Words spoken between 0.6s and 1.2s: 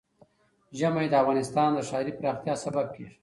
ژمی د